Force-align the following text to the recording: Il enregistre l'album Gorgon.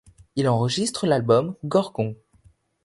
Il 0.35 0.49
enregistre 0.49 1.05
l'album 1.05 1.53
Gorgon. 1.63 2.15